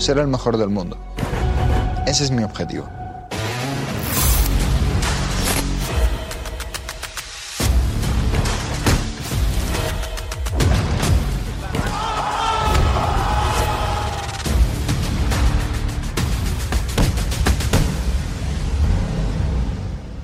[0.00, 0.96] ser el mejor del mundo.
[2.06, 2.88] Ese es mi objetivo.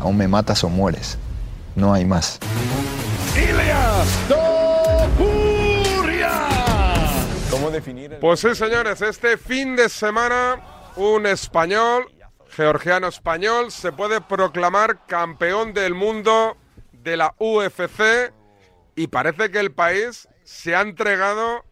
[0.00, 1.18] Aún me matas o mueres.
[1.74, 2.38] No hay más.
[8.20, 10.60] Pues sí, señores, este fin de semana
[10.96, 12.12] un español,
[12.48, 16.56] georgiano español, se puede proclamar campeón del mundo
[16.92, 18.32] de la UFC
[18.94, 21.64] y parece que el país se ha entregado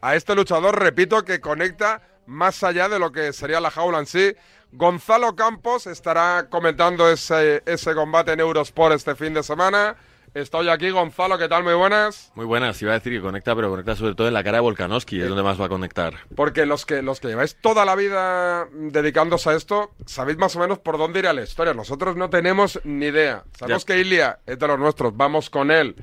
[0.00, 4.06] a este luchador, repito, que conecta más allá de lo que sería la jaula en
[4.06, 4.34] sí.
[4.70, 9.96] Gonzalo Campos estará comentando ese, ese combate en Eurosport este fin de semana.
[10.34, 11.64] Estoy aquí, Gonzalo, ¿qué tal?
[11.64, 12.30] Muy buenas.
[12.34, 14.60] Muy buenas, iba a decir que conecta, pero conecta sobre todo en la cara de
[14.62, 16.14] Volkanovski, es donde más va a conectar.
[16.36, 20.60] Porque los que, los que lleváis toda la vida dedicándose a esto, sabéis más o
[20.60, 21.72] menos por dónde irá la historia.
[21.74, 23.44] Nosotros no tenemos ni idea.
[23.58, 23.94] Sabemos Ya.
[23.94, 25.96] que Ilia es de los nuestros, vamos con él.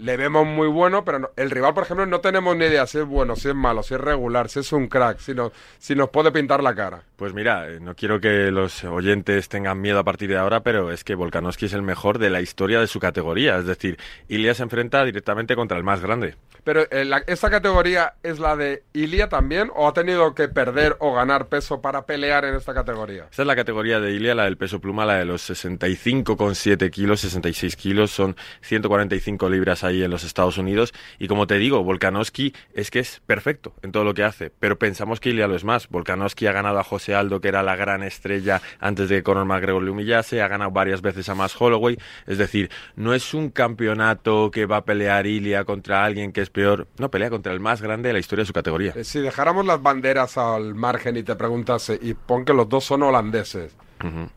[0.00, 2.96] Le vemos muy bueno, pero no- el rival, por ejemplo, no tenemos ni idea si
[2.98, 5.94] es bueno, si es malo, si es regular, si es un crack, si, no- si
[5.94, 7.02] nos puede pintar la cara.
[7.16, 10.90] Pues mira, eh, no quiero que los oyentes tengan miedo a partir de ahora, pero
[10.90, 13.58] es que Volkanovski es el mejor de la historia de su categoría.
[13.58, 13.98] Es decir,
[14.28, 16.34] Ilya se enfrenta directamente contra el más grande.
[16.64, 20.96] Pero eh, la- ¿esta categoría es la de Ilia también o ha tenido que perder
[21.00, 23.26] o ganar peso para pelear en esta categoría?
[23.30, 27.20] Esta es la categoría de Ilya, la del peso pluma, la de los 65,7 kilos,
[27.20, 30.92] 66 kilos, son 145 libras ahí en los Estados Unidos.
[31.18, 34.78] Y como te digo, Volkanovski es que es perfecto en todo lo que hace, pero
[34.78, 35.88] pensamos que Ilya lo es más.
[35.88, 39.44] Volkanovski ha ganado a José Aldo, que era la gran estrella antes de que Conor
[39.44, 41.98] McGregor le humillase, ha ganado varias veces a Max Holloway.
[42.26, 46.50] Es decir, no es un campeonato que va a pelear Ilya contra alguien que es
[46.50, 48.92] peor, no, pelea contra el más grande de la historia de su categoría.
[48.96, 52.84] Eh, Si dejáramos las banderas al margen y te preguntase, y pon que los dos
[52.84, 53.74] son holandeses.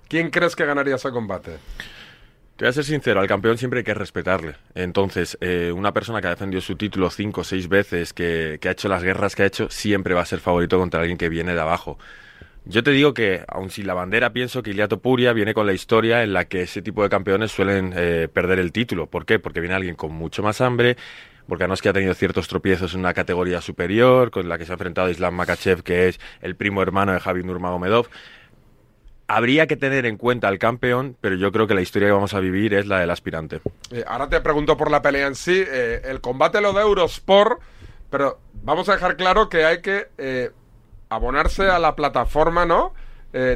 [0.10, 1.58] ¿quién crees que ganaría ese combate?
[2.56, 4.56] Te voy a ser sincero, al campeón siempre hay que respetarle.
[4.76, 8.68] Entonces, eh, una persona que ha defendido su título cinco o seis veces, que, que
[8.70, 11.30] ha hecho las guerras que ha hecho, siempre va a ser favorito contra alguien que
[11.30, 11.98] viene de abajo.
[12.66, 15.74] Yo te digo que, aun sin la bandera, pienso que Iliato Puria viene con la
[15.74, 19.08] historia en la que ese tipo de campeones suelen eh, perder el título.
[19.08, 19.40] ¿Por qué?
[19.40, 20.96] Porque viene alguien con mucho más hambre.
[21.48, 25.10] Volkanovski ha tenido ciertos tropiezos en una categoría superior, con la que se ha enfrentado
[25.10, 28.08] Islam Makachev, que es el primo hermano de Javi Nurmagomedov
[29.28, 32.34] habría que tener en cuenta al campeón, pero yo creo que la historia que vamos
[32.34, 33.62] a vivir es la del aspirante.
[33.92, 35.64] Eh, ahora te pregunto por la pelea en sí.
[35.66, 37.62] eh, el combate lo da Eurosport,
[38.10, 40.52] pero vamos a dejar claro que hay que eh,
[41.10, 42.94] abonarse a la plataforma ¿no?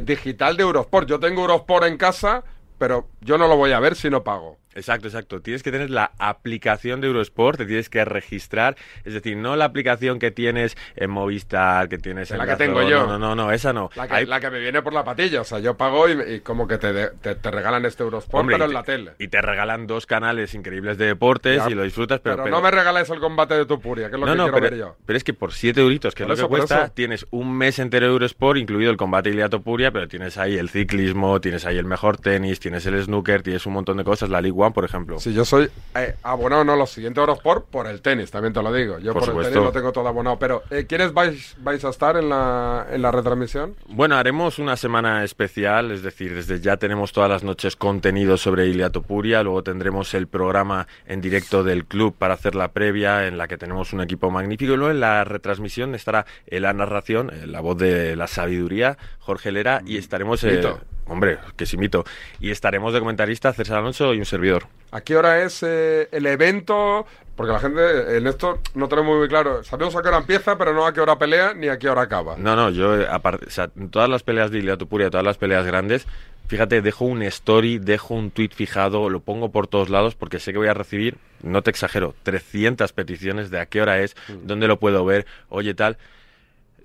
[0.02, 1.08] Digital de Eurosport.
[1.08, 2.42] Yo tengo Eurosport en casa,
[2.78, 4.58] pero yo no lo voy a ver si no pago.
[4.78, 5.40] Exacto, exacto.
[5.40, 9.66] Tienes que tener la aplicación de Eurosport, te tienes que registrar, es decir, no la
[9.66, 13.06] aplicación que tienes en Movistar, que tienes en La que Dazón, tengo yo.
[13.06, 13.90] No, no, no, esa no.
[13.96, 15.40] La que, Hay- la que me viene por la patilla.
[15.40, 18.56] O sea, yo pago y, y como que te, te, te regalan este Eurosport, Hombre,
[18.56, 19.12] pero y en te- la tele.
[19.18, 22.62] Y te regalan dos canales increíbles de deportes Ya, y lo disfrutas, pero, Pero, no
[22.62, 24.78] me regaláis el combate de Tupuria, que es lo no, que no, quiero pero, ver
[24.78, 24.96] yo.
[25.04, 26.92] pero es que por 7 euritos, que Por es eso, lo que por cuesta, eso.
[26.94, 30.68] tienes un mes entero de Eurosport, incluido el combate Iliato Puria, pero tienes ahí el
[30.68, 34.40] ciclismo, tienes ahí el mejor tenis, tienes el snooker, tienes un montón de cosas, la
[34.40, 35.18] League Por ejemplo.
[35.18, 38.72] Si yo soy eh, abonado, no, los siguientes Eurosport por el tenis, también te lo
[38.72, 38.98] digo.
[38.98, 40.38] Yo Por por, el tenis lo tengo todo abonado.
[40.38, 43.74] Pero, eh, ¿quiénes vais, vais a estar en la, en la retransmisión?
[43.88, 48.66] Bueno, haremos una semana especial, es decir, desde ya tenemos todas las noches contenido sobre
[48.66, 53.38] Iliato Puria, luego tendremos el programa en directo del club para hacer la previa, en
[53.38, 57.30] la que tenemos un equipo magnífico, y luego en la retransmisión estará eh, la narración,
[57.32, 60.44] eh, la voz de la sabiduría, Jorge Lera, y estaremos...
[60.44, 60.62] eh.
[61.08, 62.04] Hombre, que sí mito.
[62.40, 64.66] Y estaremos de comentarista César Alonso y un servidor.
[64.90, 67.06] ¿A qué hora es eh, el evento?
[67.36, 69.62] Porque la gente en esto no tenemos muy claro.
[69.62, 72.02] Sabemos a qué hora empieza, pero no a qué hora pelea ni a qué hora
[72.02, 72.36] acaba.
[72.36, 75.24] No, no, yo, eh, aparte, o sea, en todas las peleas de Iliato Puria, todas
[75.24, 76.06] las peleas grandes,
[76.48, 80.52] fíjate, dejo un story, dejo un tweet fijado, lo pongo por todos lados porque sé
[80.52, 84.66] que voy a recibir, no te exagero, 300 peticiones de a qué hora es, dónde
[84.66, 85.96] lo puedo ver, oye tal.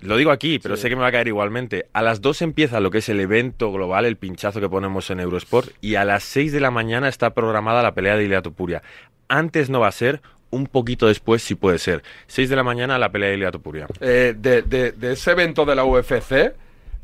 [0.00, 0.82] Lo digo aquí, pero Sí.
[0.82, 1.86] sé que me va a caer igualmente.
[1.92, 5.20] A las 2 empieza lo que es el evento global, el pinchazo que ponemos en
[5.20, 8.82] Eurosport, y a las 6 de la mañana está programada la pelea de Iliato Puria.
[9.28, 10.20] Antes no va a ser,
[10.50, 12.02] un poquito después sí puede ser.
[12.26, 13.86] 6 de la mañana la pelea de Iliato Puria.
[14.00, 16.52] Eh, de, de- de ese evento de la UFC,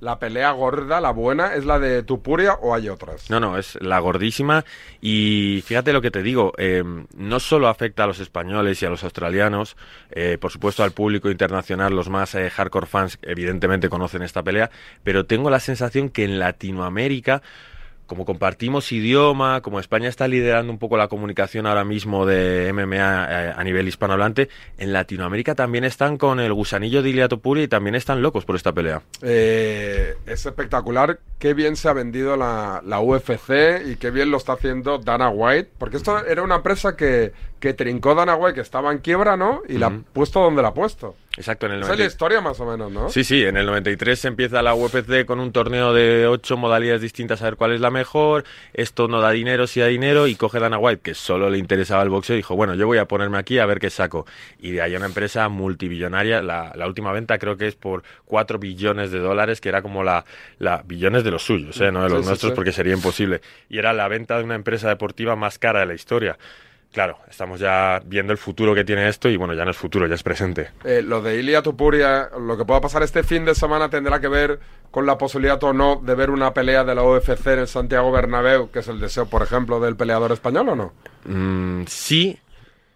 [0.01, 3.31] la pelea gorda, la buena, ¿es la de Tupuria o hay otras?
[3.31, 4.65] No, no, es la gordísima.
[5.01, 6.83] Y fíjate lo que te digo, eh,
[7.17, 9.77] no solo afecta a los españoles y a los australianos,
[10.11, 14.71] eh, por supuesto al público internacional, los más eh, hardcore fans evidentemente conocen esta pelea,
[15.05, 17.43] pero tengo la sensación que en Latinoamérica
[18.11, 22.97] como compartimos idioma, como España está liderando un poco la comunicación ahora mismo de MMA
[22.97, 24.49] eh, a nivel hispanohablante,
[24.79, 28.57] en Latinoamérica también están con el gusanillo de Ilia Topuria y también están locos por
[28.57, 29.03] esta pelea.
[29.23, 34.39] Eh, es espectacular qué bien se ha vendido la, la UFC y qué bien lo
[34.39, 38.61] está haciendo Dana White, porque esto era una empresa que, que trincó Dana White, que
[38.61, 39.63] estaba en quiebra, ¿no?
[39.69, 41.15] Y la ha puesto donde la ha puesto.
[41.37, 43.09] Exacto, en el Esa es la historia más o menos, ¿no?
[43.09, 47.03] Sí, sí, en el 93 se empieza la UFC con un torneo de ocho modalidades
[47.03, 48.45] distintas a ver cuál es la mejor,
[48.75, 52.03] esto no da dinero, sí da dinero, y coge Dana White, que solo le interesaba
[52.03, 54.27] el boxeo, y dijo, bueno, yo voy a ponerme aquí a ver qué saco.
[54.59, 58.59] Y de ahí una empresa multibillonaria, la, la última venta creo que es por 4
[58.59, 60.25] billones de dólares, que era como la,
[60.59, 61.93] la billones de los suyos, ¿eh?
[61.93, 62.57] no de los sí, nuestros, sí.
[62.57, 63.41] porque sería imposible.
[63.69, 66.39] Y era la venta de una empresa deportiva más cara de la historia.
[66.93, 70.09] Claro, estamos ya viendo el futuro que tiene esto y bueno, ya no es futuro,
[70.09, 70.71] ya es presente.
[70.85, 74.27] Eh, lo de Ilia Tupuria, lo que pueda pasar este fin de semana tendrá que
[74.27, 74.59] ver
[74.91, 78.11] con la posibilidad o no de ver una pelea de la UFC en el Santiago
[78.11, 80.93] Bernabéu, que es el deseo, por ejemplo, del peleador español o no.
[81.27, 82.37] Mm, sí,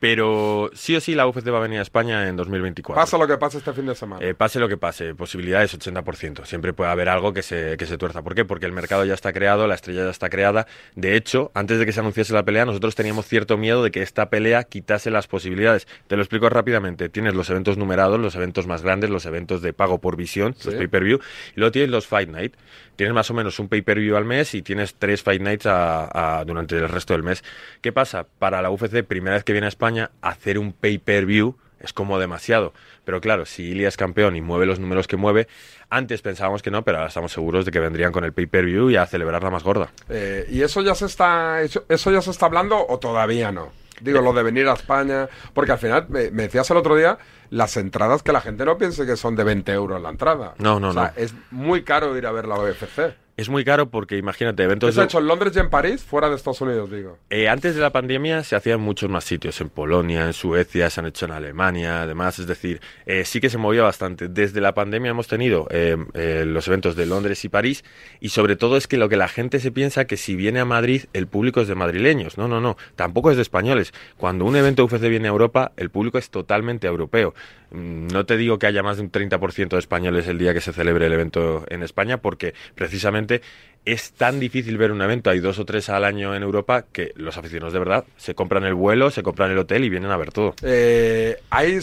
[0.04, 2.94] pero sí o sí la UFC va a venir a España en 2024.
[3.02, 4.22] Pasa lo que pase este fin de semana.
[4.22, 6.44] Eh, pase lo que pase, posibilidades 80%.
[6.44, 8.20] Siempre puede haber algo que se, que se tuerza.
[8.20, 8.44] ¿Por qué?
[8.44, 10.66] Porque el mercado ya está creado, la estrella ya está creada.
[10.94, 14.02] De hecho, antes de que se anunciase la pelea, nosotros teníamos cierto miedo de que
[14.02, 15.88] esta pelea quitase las posibilidades.
[16.06, 17.08] Te lo explico rápidamente.
[17.08, 20.74] Tienes los eventos numerados, los eventos más grandes, los eventos de pago por visión, los
[20.74, 21.18] pay-per-view,
[21.56, 22.54] y luego tienes los Fight Night.
[22.96, 26.44] Tienes más o menos un pay-per-view al mes y tienes tres Fight Nights a- a-
[26.44, 27.42] durante el resto del mes.
[27.80, 28.24] ¿Qué pasa?
[28.38, 32.72] Para la UFC, primera vez que viene a España, hacer un pay-per-view es como demasiado.
[33.04, 35.48] Pero claro, si Ilia es campeón y mueve los números que mueve,
[35.90, 38.96] antes pensábamos que no, pero ahora estamos seguros de que vendrían con el pay-per-view y
[38.96, 39.90] a celebrar la más gorda.
[40.08, 43.72] Eh, ¿Y eso ya se está eso, eso ya se está hablando o todavía no?
[44.00, 47.16] Digo, lo de venir a España, porque al final me, me decías el otro día
[47.50, 50.54] las entradas que la gente no piense que son de 20 euros la entrada.
[50.58, 51.22] No, no, O sea, no.
[51.22, 53.14] Es muy caro ir a ver la UFC.
[53.36, 54.90] Es muy caro porque imagínate, eventos...
[54.90, 56.04] ¿Eso ha de- hecho en Londres y en París?
[56.04, 57.18] Fuera de Estados Unidos, digo.
[57.30, 60.88] Eh, antes de la pandemia se hacía en muchos más sitios, en Polonia, en Suecia,
[60.88, 64.28] se han hecho en Alemania, además, es decir, eh, sí que se movía bastante.
[64.28, 67.84] Desde la pandemia hemos tenido eh, eh, los eventos de Londres y París
[68.20, 70.64] y sobre todo es que lo que la gente se piensa que si viene a
[70.64, 72.38] Madrid el público es de madrileños.
[72.38, 73.92] No, no, no, tampoco es de españoles.
[74.16, 77.34] Cuando un evento UFC viene a Europa, el público es totalmente europeo.
[77.74, 80.60] Mm, No te digo que haya más de un 30% de españoles el día que
[80.60, 83.42] se celebre el evento en España porque precisamente
[83.84, 87.12] es tan difícil ver un evento, hay dos o tres al año en Europa, que
[87.16, 90.16] los aficionados de verdad se compran el vuelo, se compran el hotel y vienen a
[90.16, 90.54] ver todo.
[90.62, 91.80] Eh, ¿Hay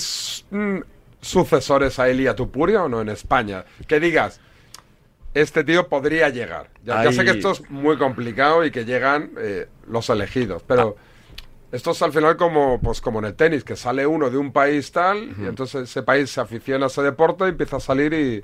[0.50, 0.78] mm,
[1.20, 3.66] sucesores a Elia Tupuria o no en España?
[3.86, 4.40] Que digas,
[5.34, 6.70] este tío podría llegar.
[6.84, 10.96] Ya, sé que esto es muy complicado y que llegan eh, los elegidos, pero
[11.72, 14.52] esto es al final como, pues, como en el tenis, que sale uno de un
[14.52, 18.14] país tal y entonces ese país se aficiona a ese deporte y empieza a salir
[18.14, 18.44] y...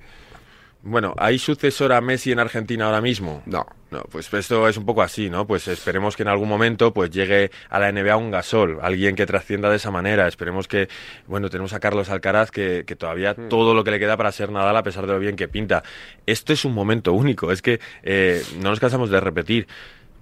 [0.83, 3.41] Bueno, ¿hay sucesor a Messi en Argentina ahora mismo?
[3.45, 3.65] No.
[3.89, 5.47] No, pues esto es un poco así, ¿no?
[5.47, 9.25] Pues esperemos que en algún momento pues llegue a la NBA un gasol, alguien que
[9.25, 10.27] trascienda de esa manera.
[10.27, 10.89] Esperemos que,
[11.25, 14.51] bueno, tenemos a Carlos Alcaraz que, que todavía todo lo que le queda para ser
[14.51, 15.83] Nadal a pesar de lo bien que pinta.
[16.25, 19.67] Esto es un momento único, es que eh, no nos cansamos de repetir.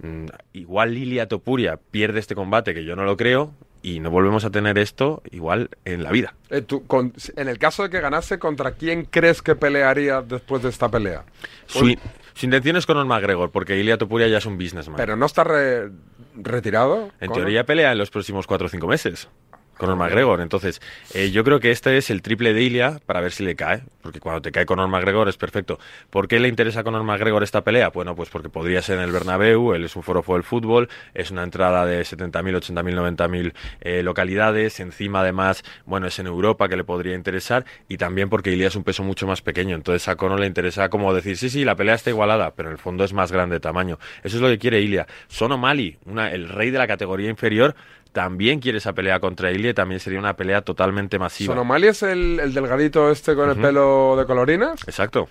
[0.02, 3.52] Mm, igual Lilia Topuria pierde este combate, que yo no lo creo,
[3.82, 6.34] y no volvemos a tener esto igual en la vida.
[6.50, 10.62] Eh, tú, con- en el caso de que ganase, ¿contra quién crees que pelearía después
[10.62, 11.24] de esta pelea?
[11.66, 11.96] Su,
[12.34, 14.96] su intención es Conor McGregor, porque Ilia Topuria ya es un businessman.
[14.96, 15.90] Pero no está re-
[16.34, 17.10] retirado.
[17.20, 17.34] En Conor?
[17.44, 19.28] teoría pelea en los próximos 4 o 5 meses.
[19.76, 20.40] Conor McGregor.
[20.40, 20.80] Entonces,
[21.14, 23.82] eh, yo creo que este es el triple de Ilia para ver si le cae.
[24.02, 25.78] Porque cuando te cae Conor McGregor es perfecto.
[26.10, 27.88] ¿Por qué le interesa a Conor McGregor esta pelea?
[27.90, 31.30] Bueno, pues porque podría ser en el Bernabéu, él es un forofo del fútbol, es
[31.30, 34.80] una entrada de 70.000, 80.000, 90.000 eh, localidades.
[34.80, 37.64] Encima, además, bueno, es en Europa que le podría interesar.
[37.88, 39.74] Y también porque Ilia es un peso mucho más pequeño.
[39.74, 42.74] Entonces a Conor le interesa como decir, sí, sí, la pelea está igualada, pero en
[42.74, 43.98] el fondo es más grande de tamaño.
[44.22, 45.06] Eso es lo que quiere Ilia.
[45.28, 47.74] Sono Mali, una, el rey de la categoría inferior,
[48.16, 51.52] también quiere esa pelea contra Ilia también sería una pelea totalmente masiva.
[51.52, 54.80] ¿Sonomali es el, el delgadito este con el pelo de colorinas?
[54.88, 55.28] Exacto.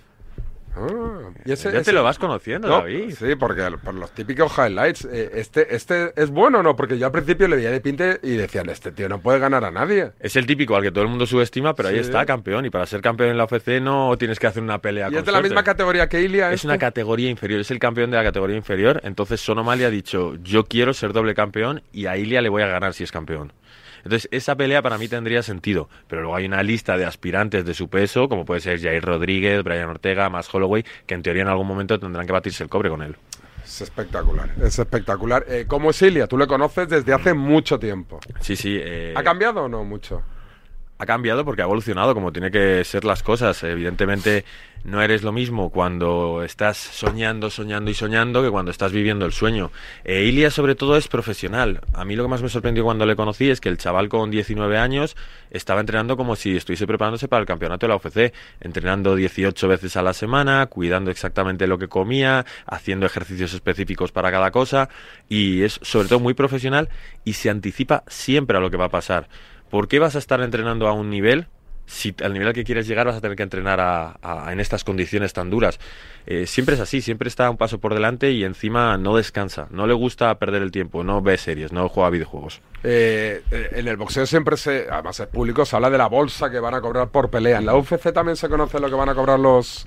[0.77, 3.15] Ah, y ese- ya ese- te lo vas conociendo, No, David.
[3.17, 5.05] Sí, porque por los típicos highlights.
[5.05, 8.19] eh, este, este es bueno o no, porque yo al principio le veía de pinte
[8.23, 10.11] y decían, este tío no puede ganar a nadie.
[10.19, 12.65] Es el típico al que todo el mundo subestima, pero ahí está, campeón.
[12.65, 15.19] Y para ser campeón en la UFC no tienes que hacer una pelea Y con
[15.19, 15.49] es de la suerte.
[15.49, 16.49] misma categoría que Ilia.
[16.49, 16.67] Es este.
[16.67, 18.99] una categoría inferior, es el campeón de la categoría inferior.
[19.03, 22.67] Entonces Sonomali ha dicho, yo quiero ser doble campeón y a Ilia le voy a
[22.67, 23.53] ganar si es campeón.
[24.05, 25.89] Entonces esa pelea para mí tendría sentido.
[26.07, 29.63] Pero luego hay una lista de aspirantes de su peso, como puede ser Jair Rodríguez,
[29.63, 32.89] Brian Ortega, más Holloway, que en teoría en algún momento tendrán que batirse el cobre
[32.89, 33.17] con él.
[33.65, 35.43] Es espectacular, es espectacular.
[35.49, 36.27] Eh, ¿Cómo es Ilia?
[36.27, 38.19] Tú le conoces desde hace mucho tiempo.
[38.39, 38.77] Sí, sí.
[38.79, 40.21] eh, ¿Ha cambiado o no mucho?
[40.97, 43.63] Ha cambiado porque ha evolucionado como tiene que ser las cosas.
[43.63, 44.45] Evidentemente
[44.85, 49.33] no eres lo mismo cuando estás soñando, soñando y soñando que cuando estás viviendo el
[49.33, 49.71] sueño.
[50.03, 51.81] E sobre todo es profesional.
[51.93, 54.29] A mí lo que más me sorprendió cuando le conocí es que el chaval con
[54.29, 55.17] 19 años
[55.49, 59.97] estaba entrenando como si estuviese preparándose para el campeonato de la UFC, entrenando 18 veces
[59.97, 64.89] a la semana, cuidando exactamente lo que comía, haciendo ejercicios específicos para cada cosa
[65.27, 66.89] y es sobre todo muy profesional
[67.23, 69.27] y se anticipa siempre a lo que va a pasar.
[69.75, 71.47] ¿Por qué vas a estar entrenando a un nivel
[71.85, 75.33] si al nivel que quieres llegar vas a tener que entrenar a, en estas condiciones
[75.33, 75.81] tan duras.
[76.25, 79.85] Eh, siempre es así, siempre está un paso por delante y encima no descansa, no
[79.85, 82.61] le gusta perder el tiempo, no ve series, no juega videojuegos.
[82.83, 86.49] Eh, eh, en el boxeo siempre se, además es público, se habla de la bolsa
[86.49, 87.57] que van a cobrar por pelea.
[87.57, 89.85] En la UFC también se conoce lo que van a cobrar los,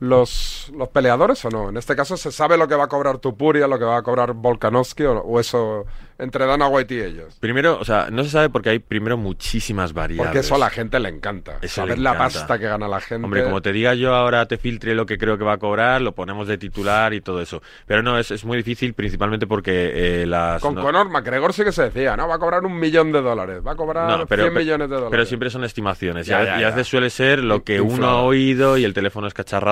[0.00, 1.68] los, los peleadores o no?
[1.70, 4.02] En este caso se sabe lo que va a cobrar Tupuria, lo que va a
[4.02, 5.86] cobrar Volkanovski o, eso
[6.18, 7.36] entre Dana White y ellos.
[7.40, 10.26] Primero, o sea, no se sabe porque hay primero muchísimas variables.
[10.26, 11.58] Porque eso a la gente le encanta.
[11.66, 13.24] saber la pasta que gana la gente.
[13.24, 16.00] Hombre, como te diga yo ahora te filtre lo que creo que va a cobrar,
[16.00, 17.62] lo ponemos de titular y todo eso.
[17.86, 20.60] Pero no, es, es muy difícil principalmente porque eh, las...
[20.60, 22.28] Con Conor McGregor sí que se decía, ¿no?
[22.28, 25.10] Va a cobrar un millón de dólares, va a cobrar 100 millones de dólares.
[25.10, 26.28] Pero siempre son estimaciones.
[26.28, 29.68] y, a, veces suele ser lo que uno ha oído y el teléfono es cacharrado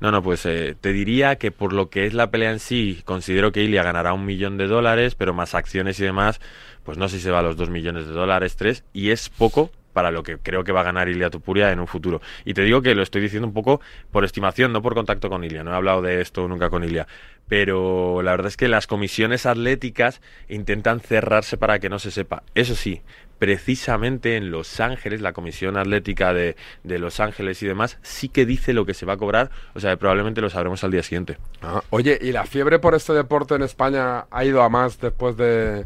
[0.00, 3.02] no, no, pues eh, te diría que por lo que es la pelea en sí,
[3.04, 6.40] considero que Ilia ganará un millón de dólares, pero más acciones y demás,
[6.84, 9.28] pues no sé si se va a los dos millones de dólares, tres, y es
[9.28, 12.20] poco para lo que creo que va a ganar Ilia Tupuria en un futuro.
[12.44, 15.42] Y te digo que lo estoy diciendo un poco por estimación, no por contacto con
[15.42, 15.64] Ilia.
[15.64, 17.06] No he hablado de esto nunca con Ilia.
[17.48, 22.42] Pero la verdad es que las comisiones atléticas intentan cerrarse para que no se sepa.
[22.54, 23.00] Eso sí,
[23.38, 28.46] precisamente en Los Ángeles, la Comisión Atlética de, de, Los Ángeles y demás, sí que
[28.46, 31.38] dice lo que se va a cobrar, o sea, probablemente lo sabremos al día siguiente.
[31.62, 35.36] Ah, oye, ¿y la fiebre por este deporte en España ha ido a más después
[35.36, 35.84] de,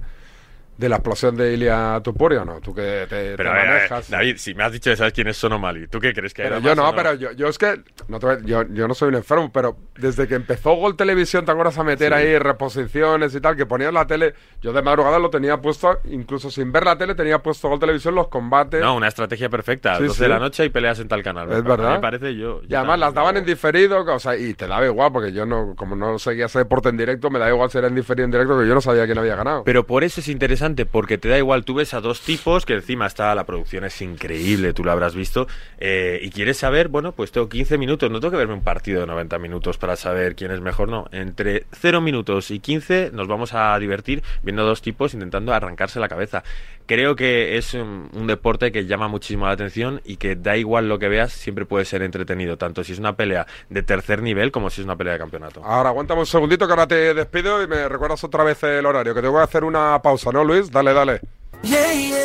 [0.81, 2.59] de la explosión de Ilia Tupuria, ¿no?
[2.61, 4.09] Tú que te, pero, manejas.
[4.09, 6.59] David, si me has dicho que sabes quién es Sonomali, ¿tú qué crees que pero
[6.59, 7.83] Yo no, pero yo, yo, es que.
[8.09, 11.77] No yo, yo, no soy un enfermo, pero desde que empezó Gol Televisión, ¿te acuerdas
[11.77, 13.57] a meter ahí reposiciones y tal?
[13.57, 14.35] Que ponías la tele.
[14.63, 18.15] Yo de madrugada lo tenía puesto, incluso sin ver la tele, tenía puesto Gol Televisión
[18.15, 18.81] los combates.
[18.81, 19.95] No, una estrategia perfecta.
[19.95, 21.53] A 12 de la noche y peleas en tal canal.
[21.53, 21.97] Es verdad.
[21.97, 22.63] Me parece yo.
[22.67, 25.75] y además las daban en diferido, o sea, y te daba igual, porque yo no,
[25.77, 28.59] como no seguía ese deporte en directo, me da igual ser en diferido en directo,
[28.59, 29.65] que yo no sabía quién había ganado.
[29.65, 32.65] Pero por eso es interesante, porque te da igual igual tú ves a dos tipos
[32.65, 35.49] que encima está la producción es increíble, tú lo habrás visto,
[35.79, 39.01] eh, y quieres saber, bueno, pues tengo 15 minutos, no tengo que verme un partido
[39.01, 41.07] de 90 minutos para saber quién es mejor, no.
[41.11, 45.99] Entre 0 minutos y 15 nos vamos a divertir viendo a dos tipos intentando arrancarse
[45.99, 46.45] la cabeza.
[46.87, 50.99] Creo que es un, deporte que llama muchísimo la atención y que da igual lo
[50.99, 54.71] que veas, siempre puede ser entretenido, tanto si es una pelea de tercer nivel como
[54.71, 55.65] si es una pelea de campeonato.
[55.65, 59.15] Ahora, aguántame un segundito que ahora te despido y me recuerdas otra vez el horario,
[59.15, 60.60] que tengo que hacer una pausa, ¿no, Luis?
[60.69, 61.21] Dale, dale.
[61.63, 62.17] Yeah, yeah.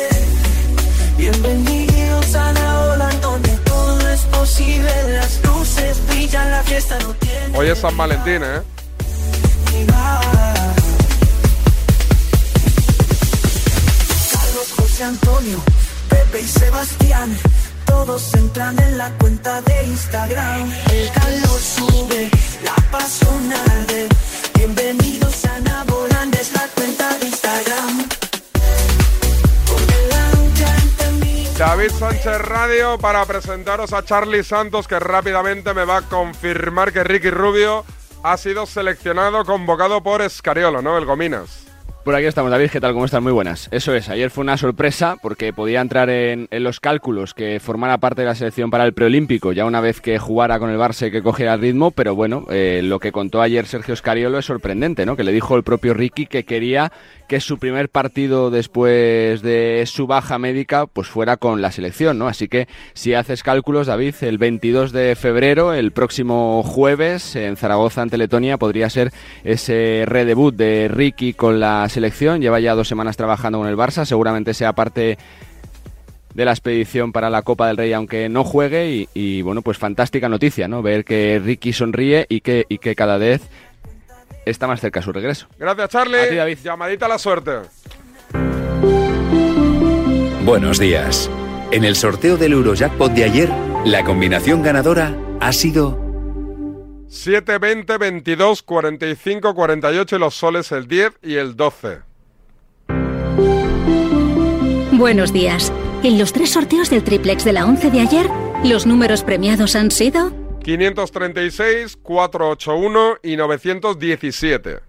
[1.16, 4.90] Bienvenidos a la ola donde todo es posible.
[5.14, 7.56] Las luces brillan, la fiesta no tiene.
[7.56, 8.60] Hoy es San Valentín, ¿eh?
[14.32, 15.58] Carlos, José Antonio,
[16.08, 17.38] Pepe y Sebastián.
[17.86, 20.70] Todos entran en la cuenta de Instagram.
[20.90, 22.30] El calor sube,
[22.62, 24.08] la pasión arde.
[24.54, 26.66] Bienvenidos a Naboland, es la
[31.76, 37.04] David Sánchez Radio para presentaros a Charlie Santos que rápidamente me va a confirmar que
[37.04, 37.84] Ricky Rubio
[38.22, 40.96] ha sido seleccionado, convocado por Escariolo, ¿no?
[40.96, 41.65] El Gominas.
[42.06, 42.70] Por aquí estamos, David.
[42.70, 42.92] ¿Qué tal?
[42.92, 43.24] ¿Cómo están?
[43.24, 43.66] Muy buenas.
[43.72, 48.22] Eso es, ayer fue una sorpresa porque podía entrar en, los cálculos que formara parte
[48.22, 51.20] de la selección para el preolímpico, ya una vez que jugara con el Barça que
[51.20, 55.16] cogiera el ritmo, pero bueno, eh, lo que contó ayer Sergio Scariolo es sorprendente, ¿no?
[55.16, 56.92] Que le dijo el propio Ricky que quería
[57.26, 62.28] que su primer partido después de su baja médica pues fuera con la selección, ¿no?
[62.28, 68.02] Así que si haces cálculos, David, el 22 de febrero, el próximo jueves en Zaragoza
[68.02, 69.10] ante Letonia podría ser
[69.42, 71.95] ese redebut de Ricky con la selección.
[72.40, 75.18] Lleva ya dos semanas trabajando con el Barça, seguramente sea parte
[76.34, 79.08] de la expedición para la Copa del Rey, aunque no juegue.
[79.14, 80.82] Y, bueno, pues fantástica noticia, ¿no?
[80.82, 83.42] Ver que Ricky sonríe y que, y que cada vez
[84.44, 85.46] está más cerca su regreso.
[85.58, 86.36] Gracias, Charlie.
[86.36, 86.58] David.
[86.62, 87.52] Llamadita a la suerte.
[90.44, 91.30] Buenos días.
[91.72, 93.50] En el sorteo del Eurojackpot de ayer,
[93.84, 96.05] la combinación ganadora ha sido
[97.08, 102.00] 7, 20, 22, 45, 48 y los soles el 10 y el 12.
[104.92, 105.72] Buenos días.
[106.02, 108.30] En los tres sorteos del triplex de la 11 de ayer,
[108.64, 110.32] los números premiados han sido
[110.62, 114.80] 536, 481 y 917.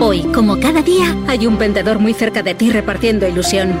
[0.00, 3.78] Hoy, como cada día, hay un vendedor muy cerca de ti repartiendo ilusión.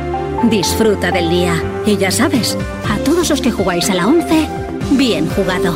[0.50, 1.54] disfruta del día.
[1.86, 4.48] Y ya sabes, a todos los que jugáis a la 11,
[4.96, 5.72] bien jugado.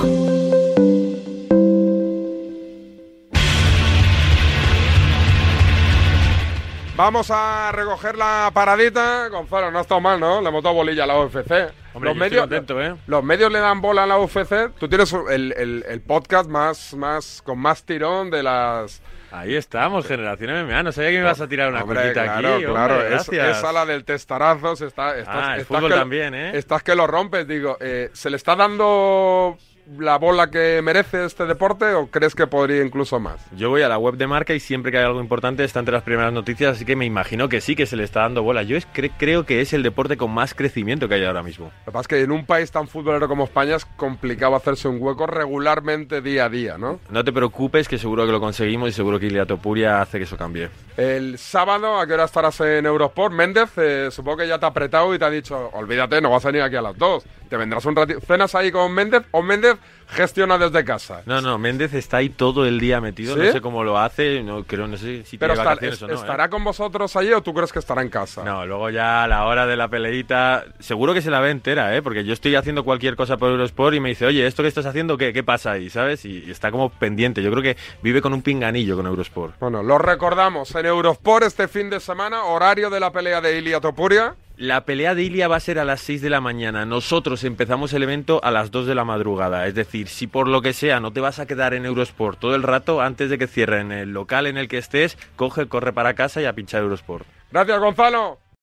[6.97, 9.29] Vamos a recoger la paradita.
[9.29, 10.41] Gonzalo, no ha estado mal, ¿no?
[10.41, 11.51] Le hemos dado bolilla a la UFC.
[11.93, 12.97] Hombre, yo estoy contento, ¿eh?
[13.07, 14.71] Los medios le dan bola a la UFC.
[14.79, 19.03] Tú tienes el, el- el podcast más, más, con más tirón de las...
[19.37, 20.83] Ahí estamos, Generación MMA.
[20.83, 22.65] No sabía que me ibas a tirar una Hombre, cuñita claro, aquí.
[22.65, 22.95] claro.
[22.95, 23.17] hombre,
[23.51, 24.81] Es, la del testarazos.
[24.81, 26.57] Está, estás, Ah, el estás fútbol que, también, ¿eh?
[26.57, 27.47] Estás que lo rompes.
[27.47, 29.59] Digo, eh, ¿se le está dando
[29.99, 33.45] la bola que merece este deporte o crees que podría incluso más?
[33.57, 35.93] Yo voy a la web de marca y siempre que hay algo importante está entre
[35.95, 38.63] las primeras noticias, así que me imagino que sí que se le está dando bola.
[38.63, 41.67] Yo es, cre- creo que es el deporte con más crecimiento que hay ahora mismo.
[41.67, 44.89] Lo que pasa es que en un país tan futbolero como España es complicado hacerse
[44.89, 47.01] un hueco regularmente día a día, ¿no?
[47.11, 50.25] No te preocupes, que seguro que lo conseguimos y seguro que Ilia Topuria hace que
[50.25, 50.69] eso cambie.
[50.97, 53.33] El sábado, ¿a qué hora estarás en Eurosport?
[53.35, 56.45] Méndez, eh, supongo que ya te ha apretado y te ha dicho, olvídate, no vas
[56.45, 57.25] a venir aquí a las dos.
[57.49, 58.21] Te vendrás un ratito.
[58.21, 59.77] ¿Cenas ahí con Méndez o Méndez
[60.09, 61.23] gestiona desde casa?
[61.27, 63.41] No, no, Méndez está ahí todo el día metido, ¿Sí?
[63.41, 66.07] no sé cómo lo hace, no creo, no sé si Pero tiene vacaciones es- o
[66.09, 66.13] no.
[66.13, 66.17] ¿eh?
[66.17, 68.43] ¿estará con vosotros allí o tú crees que estará en casa?
[68.45, 71.97] No, luego ya a la hora de la peleita, seguro que se la ve entera,
[71.97, 72.03] ¿eh?
[72.03, 74.87] Porque yo estoy haciendo cualquier cosa por Eurosport y me dice, oye, ¿esto que estás
[74.87, 75.91] haciendo qué, qué pasa ahí?
[75.91, 76.25] ¿Sabes?
[76.25, 77.43] Y, y está como pendiente.
[77.43, 79.59] Yo creo que vive con un pinganillo con Eurosport.
[79.61, 83.81] Bueno, lo recordamos en Eurosport este fin de semana, horario de la pelea de Ilia
[83.81, 84.35] Topuria.
[84.59, 86.87] La pelea de Ilia va a ser a las 6 de la mañana.
[86.87, 89.67] Nosotros empezamos el evento a las 2 de la madrugada.
[89.67, 92.55] Es decir, si por lo que sea no te vas a quedar en Eurosport todo
[92.55, 96.15] el rato, antes de que cierren el local en el que estés, coge, corre para
[96.15, 97.27] casa y a pinchar Eurosport.
[97.53, 98.46] Gracias, Gonzalo.